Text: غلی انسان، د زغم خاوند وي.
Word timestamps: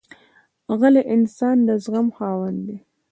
غلی 0.79 1.03
انسان، 1.13 1.57
د 1.67 1.69
زغم 1.83 2.07
خاوند 2.17 2.59
وي. 2.67 2.77